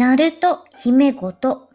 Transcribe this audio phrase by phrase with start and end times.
[0.00, 1.68] ナルト姫ごと。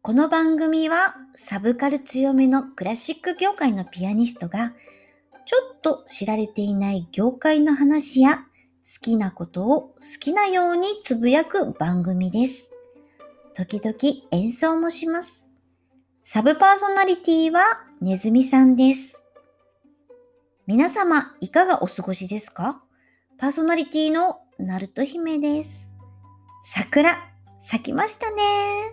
[0.00, 4.72] この番組はサブカル強めのクラシック業界のピアニストが
[5.44, 8.44] ちょっと知られていない業界の話や好
[9.02, 12.70] きなことを好きなようにつぶやく番組です。
[13.52, 13.94] 時々
[14.30, 15.50] 演奏もします。
[16.22, 19.22] サブパーソナリティはネズミさんです。
[20.66, 22.82] 皆様いかがお過ごしですか？
[23.36, 25.81] パーソナリティのナルト姫です。
[26.64, 27.18] 桜、
[27.58, 28.92] 咲きましたね。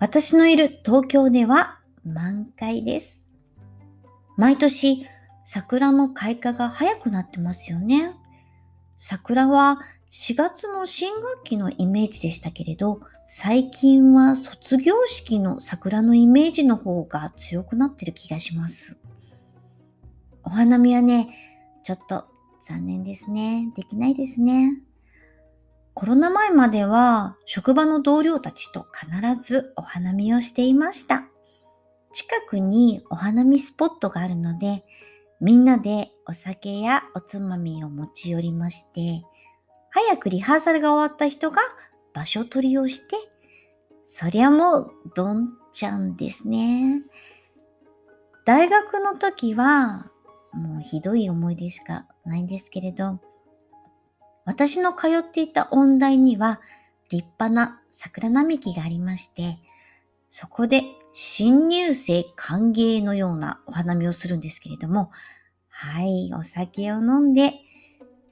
[0.00, 3.20] 私のいる東京では満開です。
[4.36, 5.06] 毎年、
[5.44, 8.16] 桜の開花が早くなってますよね。
[8.96, 9.78] 桜は
[10.10, 19.00] 4月の新学期のイメージでしたけれど、最近は卒業式の桜のイメージの方が強くなってる気がします。
[20.42, 21.32] お花見はね、
[21.84, 22.26] ちょっと
[22.64, 23.72] 残念ですね。
[23.76, 24.82] できないですね。
[25.94, 31.26] コロナ前までは職場の同僚たちと必ずお花見をしていました。
[32.12, 34.84] 近くにお花見スポットがあるので、
[35.40, 39.22] みんなでお酒やおつまみを持ち寄りまして、
[39.90, 41.60] 早くリハーサルが終わった人が
[42.14, 43.16] 場所取りをして、
[44.06, 47.02] そりゃもうどんちゃんですね。
[48.44, 50.10] 大学の時は
[50.52, 53.20] もうひどい思い出しかないんですけれど、
[54.44, 56.60] 私の通っていた音大には
[57.10, 59.58] 立派な桜並木がありまして、
[60.30, 65.10] そこで新入生歓迎のようなお花見をするんですけれども、
[65.68, 67.52] はい、お酒を飲んで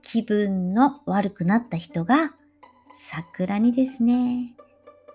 [0.02, 2.32] 気分の悪くなった人が
[2.94, 4.54] 桜にですね、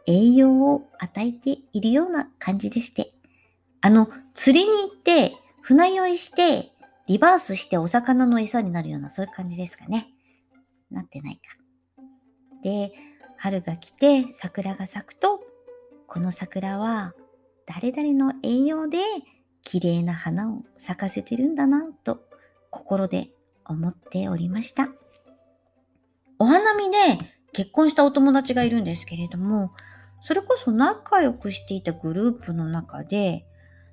[0.08, 3.14] 栄養を与えているような感じでして、
[3.82, 6.72] あの、釣りに行って船酔いして
[7.08, 10.15] リバースしてお魚の餌になるようなそういう感じですかね。
[10.96, 11.42] なってないか。
[12.64, 12.92] で、
[13.38, 15.42] 春が来て桜が咲くと、
[16.08, 17.14] この桜は
[17.66, 18.98] 誰々の栄養で
[19.62, 22.22] 綺麗な花を咲かせてるんだなと
[22.70, 23.30] 心で
[23.66, 24.90] 思っておりました。
[26.40, 26.98] お花見で
[27.54, 29.72] 結婚したお友達がいるんですけれども、
[30.22, 33.46] それこそ仲良くしていたグループの中で、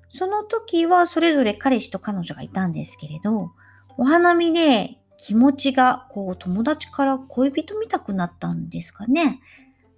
[0.09, 3.51] その時はそれぞれ彼氏と彼女がいたんですけれど、
[3.97, 9.39] お花見で気持ちがこう友達から恋人見たくなったんですかね。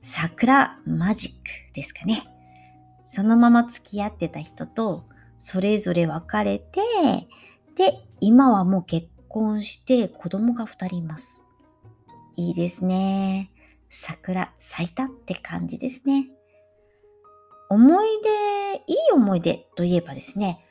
[0.01, 1.37] 桜マジック
[1.73, 2.23] ですかね。
[3.09, 5.05] そのまま付き合ってた人と
[5.37, 6.81] それぞれ別れて、
[7.75, 11.43] で、今はもう結婚して子供が2人います。
[12.35, 13.51] いいですね。
[13.89, 16.27] 桜咲いたって感じですね。
[17.69, 20.65] 思い出、いい思い出といえばですね、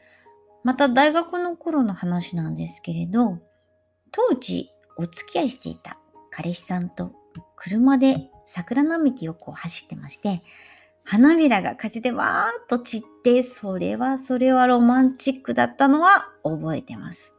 [0.63, 3.39] また大学の頃の話なんですけれど、
[4.17, 5.99] 当時お付き合いしていた
[6.31, 7.13] 彼氏さんと
[7.57, 10.43] 車で桜並木をこう走ってまして、
[11.03, 17.37] 花びらが風でわーっと散って、それはそれはロマンチックだったのは覚えてます。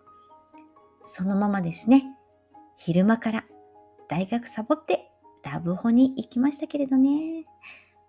[1.06, 2.04] そのままですね、
[2.78, 3.46] 昼間から
[4.10, 5.10] 大学サボって
[5.44, 7.46] ラブホに行きましたけれどね、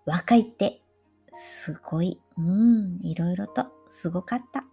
[0.05, 0.81] 若いって
[1.35, 4.63] すごい、うん、いろいろとすごかった。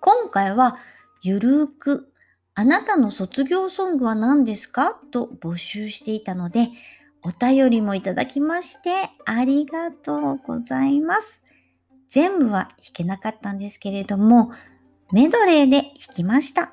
[0.00, 0.76] 今回は
[1.22, 2.12] ゆるーく
[2.58, 4.98] あなたの卒業ソングは何ですか？
[5.12, 6.70] と募集していたので、
[7.22, 11.44] お便りもいただきましてありがとうございます。
[12.10, 14.50] 全部は弾けなかったんですけれども、
[15.12, 16.72] メドレーで弾きました。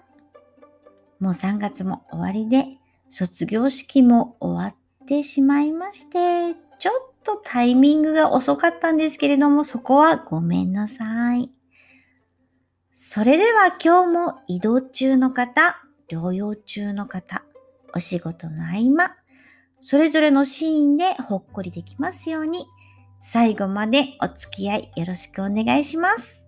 [1.20, 2.66] もう3月も終わりで、
[3.08, 11.52] 卒業式も終わってしまいまして、ちょっとタイミングが遅かったんですけれども、そこはごめんなさい。
[12.98, 17.44] それでは今日も移動中の方、療養中の方、
[17.94, 19.18] お仕事の合間、
[19.82, 22.66] それぞれのシーンでほっこりできますように、
[23.20, 26.45] 最後までお付き合いよろしくお願いします。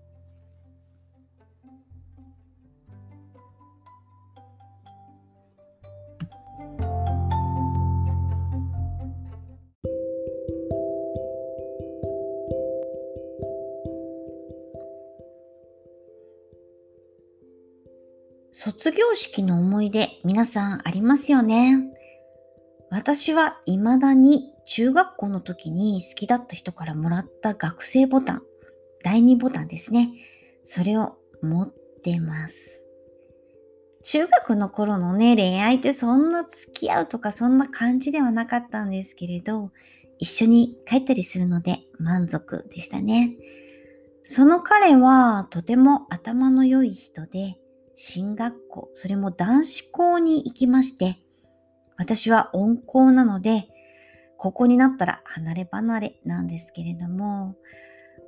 [18.60, 21.78] 卒業式の思い出、皆さんありますよね？
[22.90, 28.42] 私は未だに中学校の時に好きだった人からもらった学生ボタン、
[29.04, 30.10] 第2ボタンですね。
[30.64, 32.84] それを持ってます。
[34.04, 39.70] 中学の頃のね、恋愛ってそんな付き合うとかそんな感じではなかったんですけれど、
[40.18, 43.36] 一緒に帰ったりするので満足でしたね。
[44.24, 47.60] その彼はとても頭の良い人で、
[48.00, 51.18] 進学校、それも男子校に行きまして、
[51.98, 53.68] 私は温厚なので、
[54.38, 57.56] ここになったら離れ離れなんですけれども、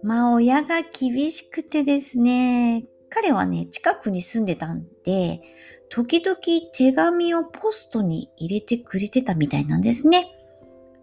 [0.01, 5.39] まあ親が厳しくてですね、彼はね、近くに住んでたんで、
[5.89, 6.37] 時々
[6.73, 10.35] 手紙をポストに入れてくれてたみたいなんですね。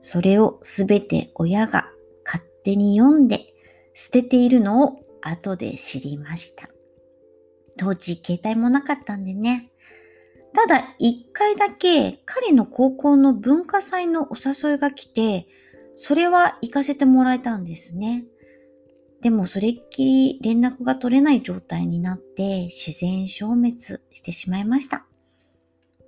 [0.00, 1.88] それをすべて親が
[2.24, 3.54] 勝手に読んで
[3.94, 6.75] 捨てているのを後で知りました。
[7.76, 9.70] 当時携帯もなかったんでね。
[10.54, 15.46] ただ一回だけ彼の高校の文化祭のお誘いが来て、
[15.96, 18.24] それは行かせてもらえたんですね。
[19.22, 23.78] でもそれっきり連絡が取れない状態になって自然消滅
[24.12, 25.06] してしまいました。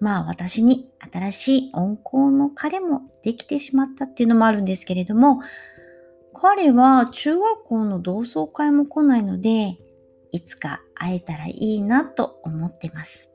[0.00, 5.40] まあ私に新しい温厚の彼もできてしまったっていうのもあるんですけれども、
[6.34, 9.78] 彼は中学校の同窓会も来ないので、
[10.38, 13.30] いつか会えたらいいなと思ってます。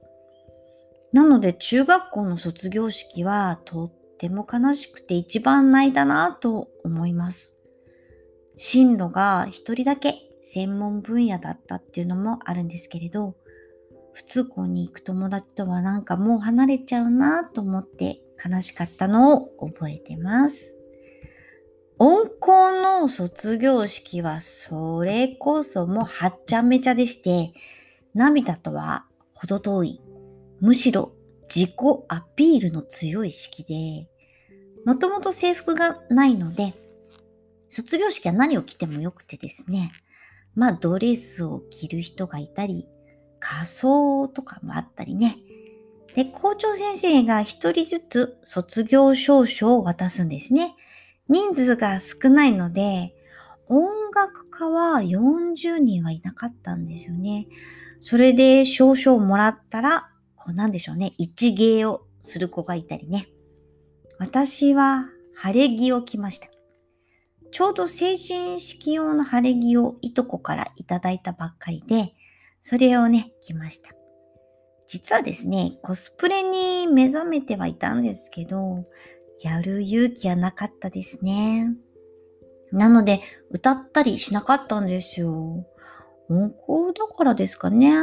[1.11, 7.61] なので中学校の卒業式はとっても悲しくて一番泣いたなと思います。
[8.55, 13.35] 進路が一人だけ専門分野だったっていうのもあるんですけれど、
[14.13, 20.77] 普通校に行く友達とはなんかもう離れちゃうなと思って悲しかったのを覚えてます。
[21.99, 27.53] 温厚の卒業式はそれこそもうはっちゃめちゃでして、
[28.13, 30.01] 涙とは程遠い、
[30.59, 31.13] むしろ
[31.53, 31.75] 自己
[32.07, 34.09] アピールの強い式で、
[34.85, 36.73] もともと制服がないので、
[37.69, 39.91] 卒業式は何を着てもよくてですね、
[40.55, 42.87] まあドレスを着る人がいたり、
[43.39, 45.37] 仮装とかもあったりね。
[46.15, 50.75] で、校長先生が一人ずつ卒業証書を渡すんですね。
[51.29, 53.15] 人数が少ないので、
[53.67, 57.47] 音楽家は40人はいなかったんですよね。
[57.99, 63.29] それで証書をもらったら、こうなんでしょうね、一芸をする子がいたりね。
[64.19, 66.47] 私は晴れ着を着ました。
[67.51, 72.13] ちょうど成人式用の晴れ着をいとこからいただいたばっかりで、
[72.61, 73.91] それをね、着ました。
[74.87, 78.85] 実はですね、コスプレに目覚めてはいたんですけど、
[79.43, 81.75] やる勇気はなかったですね。
[82.71, 85.67] なので、歌ったりしなかったんですよ。
[86.29, 87.93] 温厚だからですかね。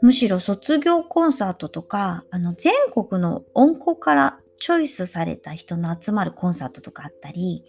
[0.00, 7.64] むしろ卒業コンサートとか、あの、全国の温厚からチョイスされた人の集まるコンサートとかあったり、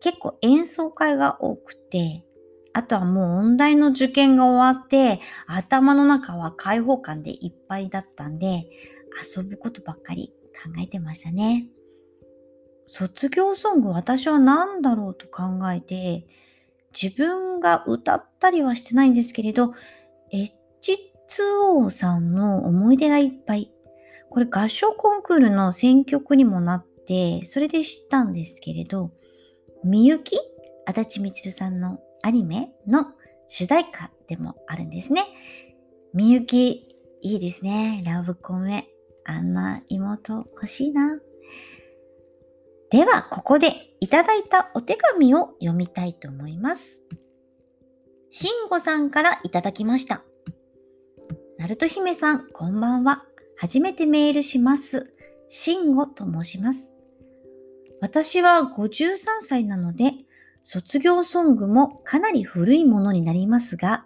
[0.00, 2.24] 結構演奏会が多くて、
[2.74, 8.68] あとはもう音大の受験が終わって、頭の中は開放感でいっぱいだったんで、
[9.36, 11.68] 遊ぶことばっかり考えてましたね。
[12.88, 16.26] 卒業ソング私は何だろうと考えて、
[17.00, 19.74] 自分が歌ったりはしてないんですけれど、
[20.32, 23.72] H2O さんの思い出がいっぱい。
[24.30, 29.12] これ合唱コンクールの選曲にもなって、それで知ったんですけれど、
[29.84, 30.38] みゆき
[30.86, 33.06] 足立みつるさんのアニメの
[33.48, 35.24] 主題歌でもあるんですね。
[36.14, 38.02] みゆき、いいですね。
[38.06, 38.88] ラブコメ。
[39.24, 41.18] あんな妹欲しいな。
[42.90, 47.02] では、ここでいただいたお手紙を読みたいと思います。
[48.30, 50.22] しんごさんからいただきました。
[51.58, 53.24] なると姫さん、こんばんは。
[53.56, 55.12] 初めてメールします。
[55.48, 56.92] しんごと申します。
[58.00, 60.12] 私は53歳なので、
[60.62, 64.04] 卒業ソングもかなり古いものになりますが、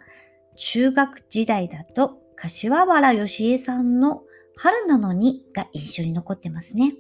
[0.57, 4.23] 中学時代だと柏原芳恵さんの
[4.57, 6.95] 春なのにが印象に残ってますね。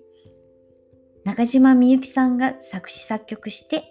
[1.24, 3.84] 中島みゆきさんが作詞作曲して、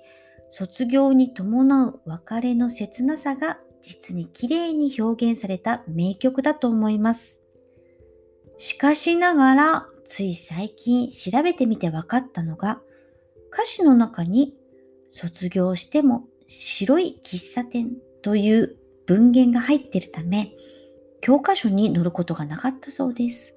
[0.49, 7.41] 卒業に伴う別れの切なさが実に綺麗に表現された名曲だと思います。
[8.57, 12.81] しかしながら、つい最近調べてみて分かったのが、
[13.53, 14.55] 歌詞の中に
[15.11, 20.51] 卒業しても白い喫茶店という文言が入っているため、
[21.21, 23.55] 教科書に載ることがなかったそうです。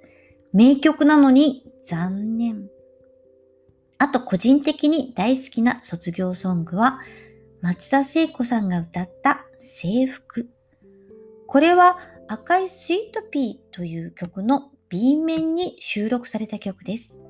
[0.52, 2.69] 名曲なのに残念。
[4.02, 6.99] あと個人的に大好きな卒業ソングは
[7.61, 10.49] 松田聖子さんが歌った制服。
[11.47, 17.21] これは赤いスイートピーという曲の B 面に収録された曲です。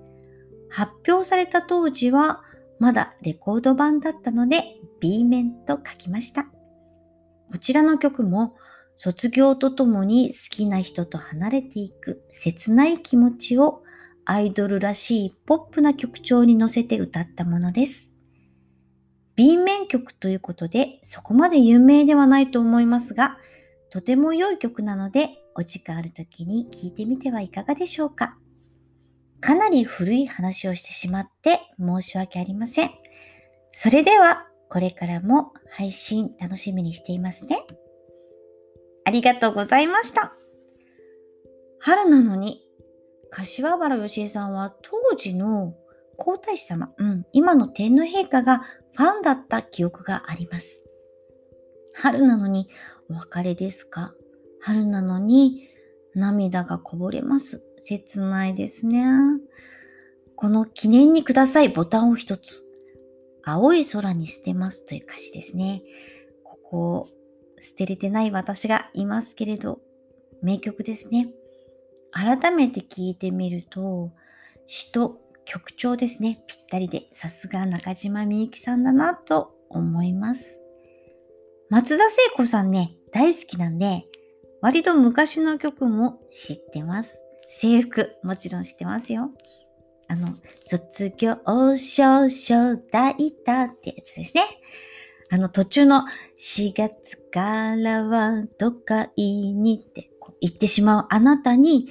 [0.71, 2.41] 発表された当時は
[2.79, 6.45] まだレコード版だったので B 面と書きました。
[7.51, 8.57] こちらの曲も
[8.97, 13.82] 卒業とともに好きな人と離れていく切ない気持ちを
[14.25, 18.13] アイドルらしいポップな曲調に乗せて歌ったものです。
[19.35, 23.39] B 面曲ということでそこまで有名ではないと思いますが、
[23.91, 28.37] とても良い曲なのでお時間ある時に聴いてみてはいかがでしょうか。
[29.41, 32.91] かなり古い話をしてしまって申し訳ありません。
[33.73, 37.67] それでは、これからも配信楽しみにしていますね。
[39.05, 40.33] ありがとうございました。
[41.81, 42.63] 春なのに、
[43.33, 45.75] 柏原芳恵さんは当時の
[46.19, 48.59] 皇太子様、うん、今の天皇陛下が
[48.95, 50.85] ファンだった記憶があります。
[51.95, 52.69] 春なのに
[53.09, 54.13] お別れですか？
[54.61, 55.69] 春なのに
[56.15, 57.65] 涙がこぼれます。
[57.83, 59.07] 切ないですね。
[60.37, 62.63] この記念にくださいボタンを一つ。
[63.45, 65.83] 青い空に捨てますという歌詞ですね。
[66.45, 67.09] ここ、
[67.61, 69.81] 捨てれてない私がいますけれど、
[70.43, 71.33] 名曲ですね。
[72.13, 74.11] 改めて聞いてみると、
[74.67, 76.45] 詩と曲調ですね。
[76.47, 80.61] ぴったりで、さすが中島みゆきさんだなと思います。
[81.71, 84.05] 松田聖子さんね、大好きなんで、
[84.61, 87.19] 割と昔の曲も知ってます。
[87.49, 89.31] 制服、もちろん知ってますよ。
[90.09, 94.43] あの、卒業証書抱いたってやつですね。
[95.31, 96.05] あの、途中の
[96.39, 101.89] 4月からは都会にって言ってしまうあなたに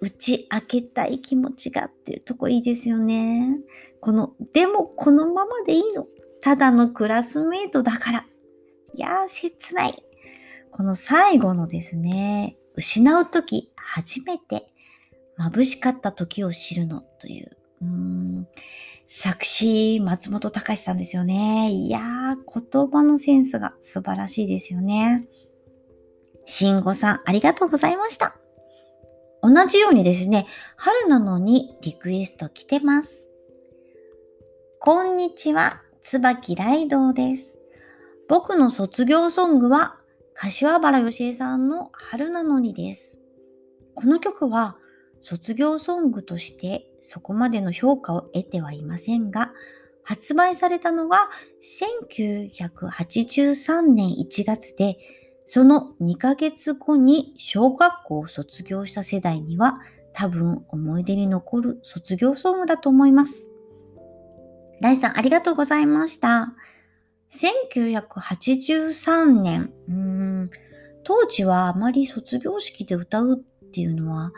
[0.00, 3.58] 打ち明けたい気持ちがっていうとこいいですよね。
[4.00, 6.06] この、でもこのままでいいの。
[6.40, 8.26] ただのクラスメイトだから。
[8.94, 10.02] いやー、切ない。
[10.70, 14.72] この最後のですね、失うとき、初めて
[15.38, 18.48] 眩しかった時を知るのという、うーん
[19.06, 21.68] 作詞、松本隆さんですよね。
[21.70, 25.26] いやー、言葉のセンスが素晴らしいですよね。
[26.50, 28.34] 慎吾さん、ありがとうございました。
[29.40, 33.30] 同じようにですね、春なのにリクエスト来てます。
[34.80, 37.60] こんにちは、椿ライドウです。
[38.28, 40.00] 僕の卒業ソングは、
[40.34, 43.20] 柏原芳恵さんの春なのにです。
[43.94, 44.76] この曲は、
[45.20, 49.52] 卒業ソングとしてそこまでの評価を得てはいませんが、
[50.02, 51.30] 発売されたのが
[51.62, 55.19] 1983年1月で、
[55.52, 59.80] その2ヶ月後に小学校を卒業した世代には
[60.12, 63.50] 多分思い出に残る卒業ソングだと思います。
[64.80, 66.54] ライさんありがとうございました。
[67.32, 70.50] 1983年、うん、
[71.02, 74.30] 当時はあまり卒業式で歌うっていうのは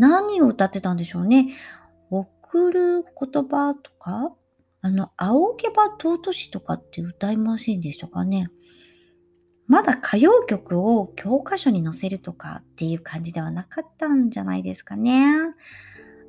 [0.00, 1.54] 何を歌ってたんでしょうね。
[2.10, 4.32] 送る言葉とか、
[4.80, 8.50] あの、仰げば尊しとかって歌いませんでしたかね。
[9.66, 15.24] まだ歌謡曲を教科書に載せるとかっていう感じではなかったんじゃないですかね。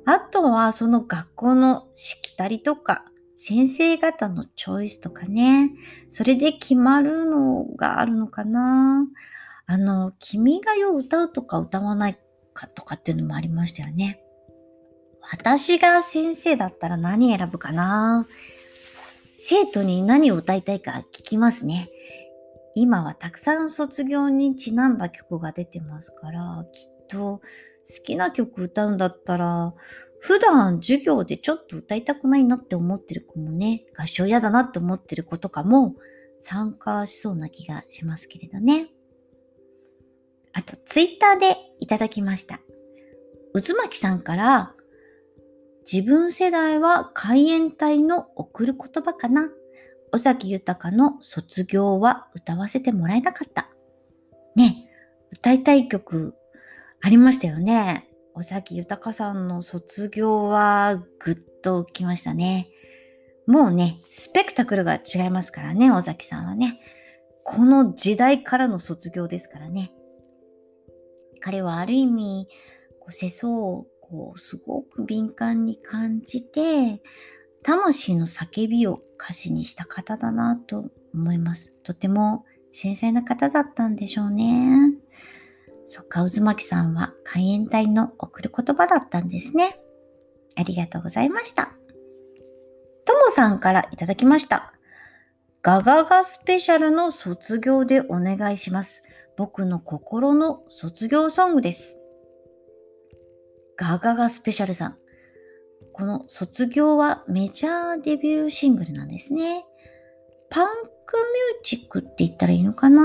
[0.04, 3.04] あとはその学校のしきたりとか、
[3.36, 5.70] 先生方のチョイスとかね、
[6.10, 9.06] それで決まるのがあるのかな。
[9.66, 12.18] あの、君が代歌うとか歌わない
[12.52, 14.20] かとかっていうのもありましたよね。
[15.30, 18.26] 私が先生だったら何選ぶかな
[19.34, 21.90] 生徒に何を歌いたいか聞きますね。
[22.74, 27.40] 今はたくさん卒業にちなんだ曲が出てますから、きっと好
[28.04, 29.74] きな曲歌うんだったら、
[30.20, 35.94] 普段授業でちょっと歌いたくないなって思ってる子もね、合唱嫌だなって思ってる子とかも
[36.40, 38.90] 参加しそうな気がしますけれどね。
[40.52, 42.60] あと、ツイッターでいただきました。
[43.54, 44.74] 渦巻さんから、
[45.90, 49.50] 自分世代は海援隊の送る言葉かな。
[50.12, 53.70] 尾崎豊の卒業は歌わせてもらえなかった。
[54.56, 54.88] ね、
[55.30, 56.34] 歌いたい曲
[57.00, 58.08] ありましたよね。
[58.34, 62.68] 尾崎豊さんの卒業はぐっときましたね。
[63.46, 66.80] もうね、スペクタクルが違いますからね、尾崎さんはね。
[67.44, 69.92] この時代からの卒業ですからね。
[71.40, 72.48] 彼はある意味、
[73.00, 77.00] こう世相をこうすごく敏感に感じて、
[77.68, 81.76] 魂の叫びを歌詞にした方だなと思います。
[81.82, 84.94] とても繊細な方だったんでしょうね。
[85.84, 89.78] そっか、渦巻さんは海援隊の送る言葉だったんですね。
[90.56, 91.74] ありがとうございました。
[93.04, 94.72] ともさんからいただきました。
[95.60, 99.02] ガガガスペシャルの卒業でお願いします。
[99.36, 101.98] 僕の心の卒業ソングです。
[103.76, 104.98] ガガガスペシャルさん。
[105.98, 109.66] この卒業はメジャーデビューシングルなんですね。
[110.48, 113.02] パンクミュージックって言ったらいいのかな？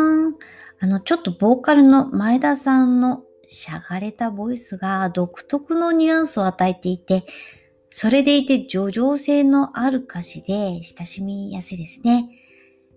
[0.79, 7.25] あの、ちょっとボーカルの前田さんのしゃがれたボイスが独特のニュアンスを与えていて、
[7.89, 12.29] それでいて叙情性のある歌詞で親しみやすいですね。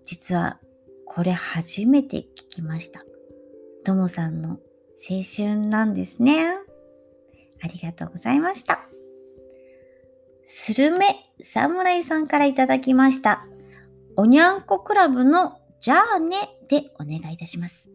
[0.05, 0.59] 実は
[1.07, 3.03] これ初めて聞きました。
[3.83, 4.59] ともさんの
[5.09, 6.53] 青春なんですね。
[7.63, 8.87] ありがとうございました。
[10.49, 13.45] スルメ侍さんからいただきました。
[14.15, 17.91] おにゃんこクラブのじゃあねでお願いいたします。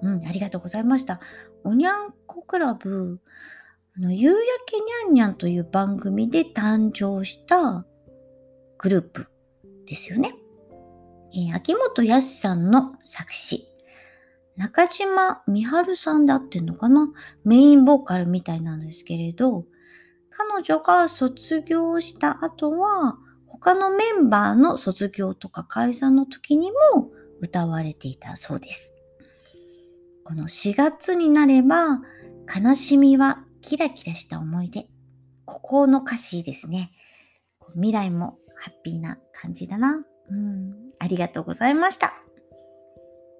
[0.00, 1.20] うん、ありがとうございました。
[1.64, 3.20] おにゃんこクラブ、
[3.98, 7.84] あの、夕焼けにゃんにゃんという番組で誕生した
[8.78, 9.26] グループ
[9.86, 10.32] ですよね。
[11.34, 13.66] えー、秋元康さんの作詞。
[14.56, 17.10] 中島美春さんであってんのかな？
[17.44, 19.66] メインボーカルみたいなんですけれど、
[20.30, 28.94] 彼女が卒業した後は、他のメンバーの卒業とか解散の時にも歌われていたそうです。
[30.24, 32.00] この4月になれば、
[32.54, 34.86] 悲しみはキラキラした思い出。
[35.44, 36.92] ここの歌詞ですね。
[37.74, 40.04] 未来もハッピーな感じだな。
[40.30, 42.12] うん、ありがとうございました。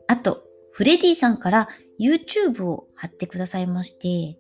[0.06, 0.42] あと、
[0.72, 1.68] フレディさんから
[2.00, 4.38] YouTube を貼ってくださいまして、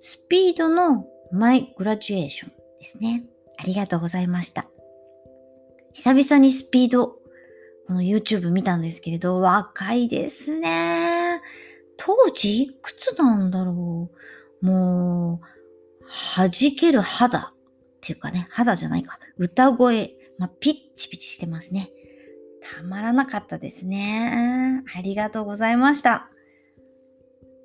[0.00, 3.24] スピードのマイグラジュエーションですね。
[3.58, 4.66] ありがとうございました。
[5.92, 7.18] 久々にスピード、
[7.88, 11.40] この YouTube 見たんですけれど、若いですね。
[11.96, 14.10] 当時いくつなんだろ
[14.62, 14.66] う。
[14.66, 17.42] もう、弾ける肌っ
[18.00, 19.18] ていうかね、肌じゃないか。
[19.36, 21.90] 歌声、まあ、ピッチピチしてますね。
[22.76, 24.84] たまらなかったですね。
[24.96, 26.30] ありがとうございました。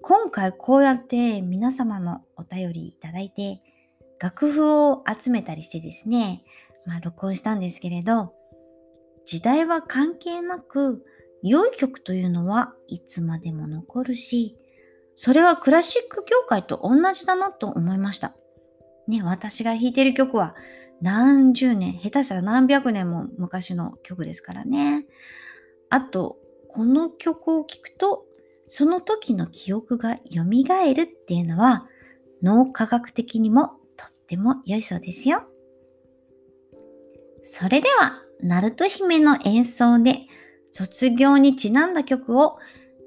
[0.01, 3.61] 今回こうやって皆様のお便りいただいて、
[4.19, 6.43] 楽譜を集めたりしてですね、
[6.85, 8.33] まあ、録音したんですけれど、
[9.25, 11.05] 時代は関係なく、
[11.41, 14.57] 良い曲というのはいつまでも残るし、
[15.15, 18.35] それはクラシック業界と同じだなと思いました。
[19.07, 20.55] ね、私が弾いてる曲は
[21.01, 25.05] 何十年、下手したら何百年も昔の曲ですからね。
[25.89, 28.25] あと、この曲を聴くと、
[28.67, 31.87] その時の記憶が蘇るっていうのは、
[32.41, 33.67] 脳科学的にも
[33.97, 35.43] とっても良いそうですよ。
[37.41, 40.27] それでは、ナルト姫の演奏で
[40.71, 42.57] 卒業にちなんだ曲を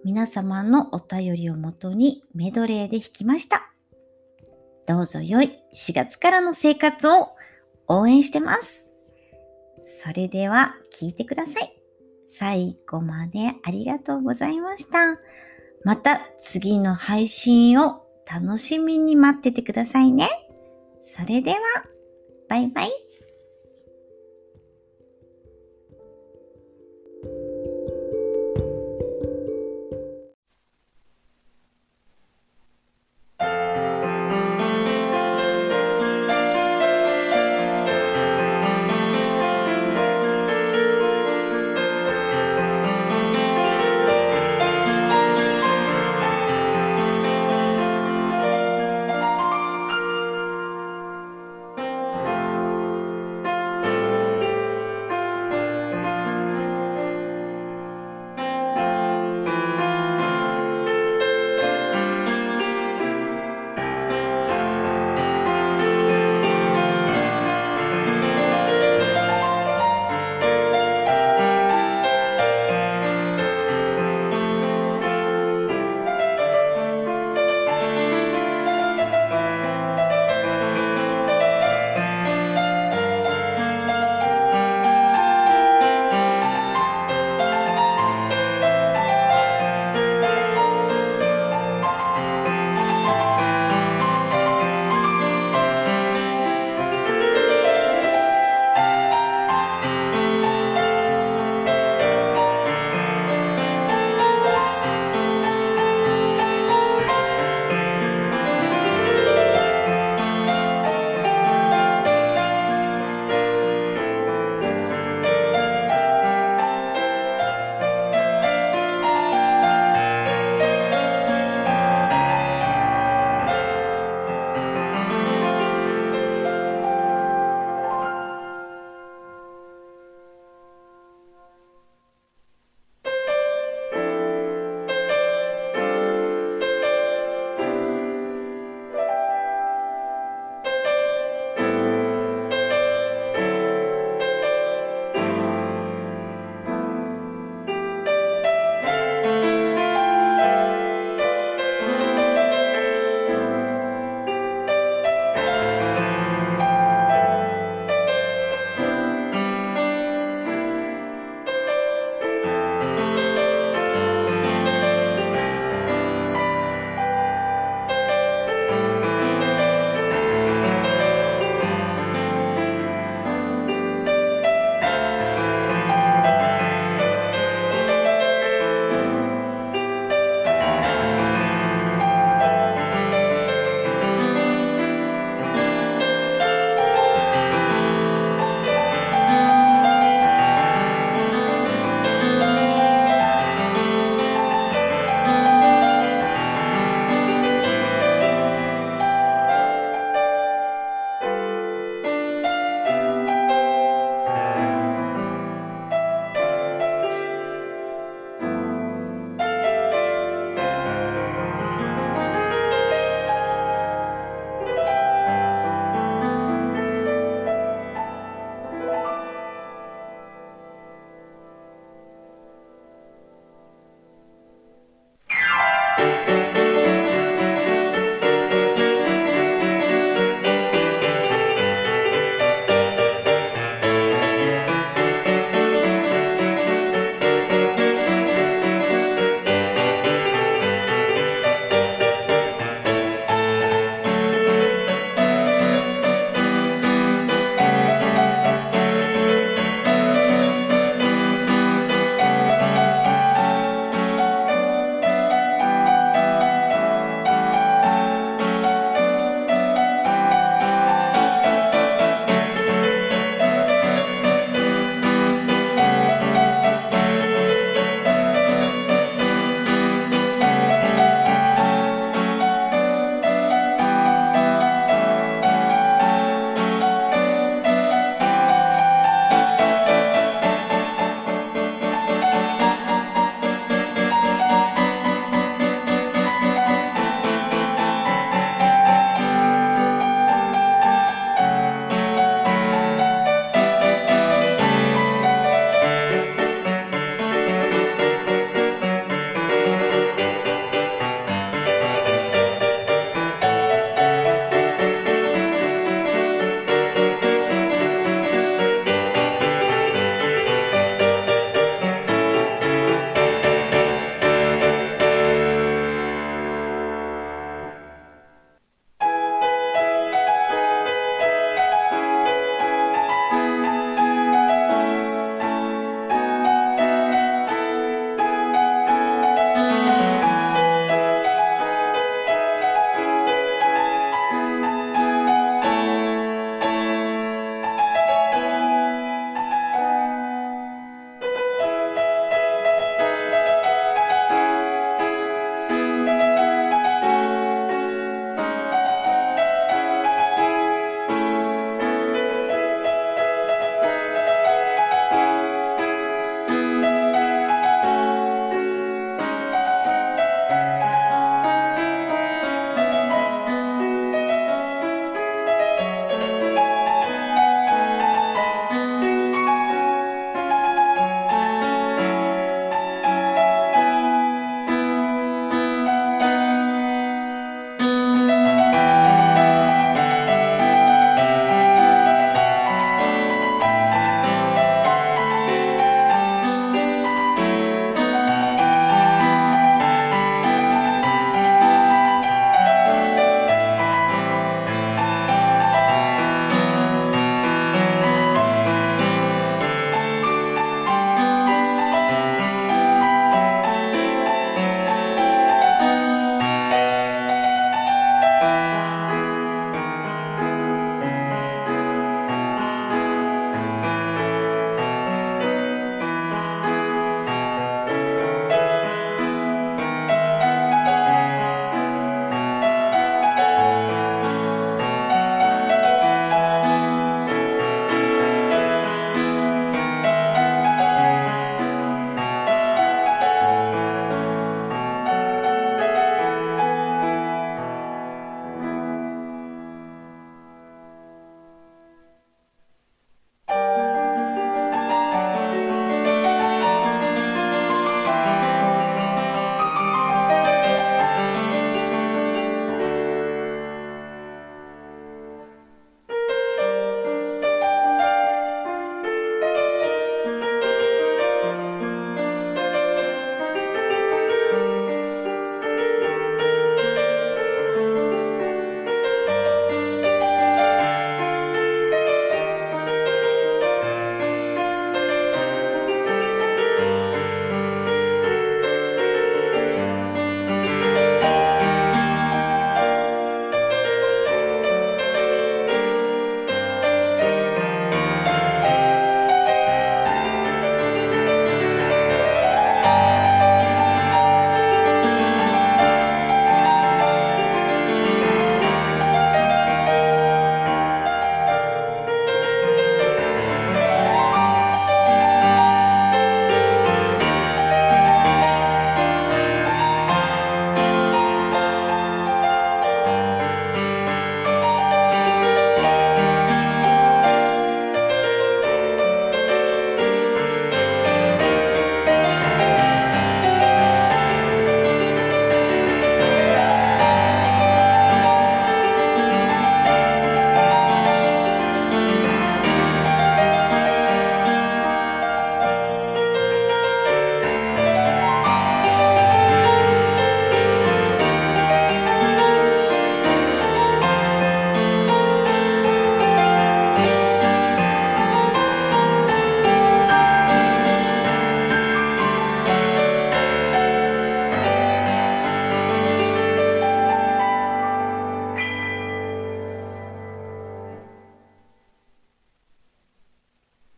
[0.04, 3.72] 皆様のお便りをもとにメドレーで弾きました。
[4.86, 7.28] どうぞ良い4月からの生活を
[7.88, 8.86] 応援してます。
[9.84, 11.72] それでは聴いてください。
[12.26, 15.18] 最後までありがとうございました。
[15.84, 18.01] また次の配信を
[18.32, 20.28] 楽しみに待っててくださいね。
[21.02, 21.58] それでは、
[22.48, 22.90] バイバイ。